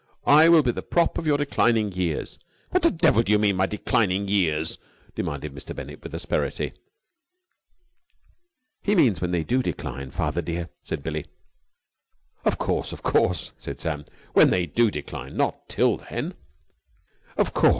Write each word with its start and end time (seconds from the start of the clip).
I 0.25 0.49
will 0.49 0.63
be 0.63 0.71
the 0.71 0.81
prop 0.81 1.19
of 1.19 1.27
your 1.27 1.37
declining 1.37 1.91
years...." 1.91 2.39
"What 2.71 2.81
the 2.81 2.89
devil 2.89 3.21
do 3.21 3.31
you 3.33 3.37
mean, 3.37 3.55
my 3.55 3.67
declining 3.67 4.27
years?" 4.27 4.79
demanded 5.13 5.53
Mr. 5.53 5.75
Bennett 5.75 6.01
with 6.01 6.15
asperity. 6.15 6.73
"He 8.81 8.95
means 8.95 9.21
when 9.21 9.29
they 9.29 9.43
do 9.43 9.61
decline, 9.61 10.09
father 10.09 10.41
dear," 10.41 10.69
said 10.81 11.03
Billie. 11.03 11.27
"Of 12.45 12.57
course, 12.57 12.91
of 12.91 13.03
course," 13.03 13.51
said 13.59 13.79
Sam. 13.79 14.05
"When 14.33 14.49
they 14.49 14.65
do 14.65 14.89
decline. 14.89 15.37
Not 15.37 15.69
till 15.69 15.97
then, 15.97 16.33
of 17.37 17.53
course! 17.53 17.69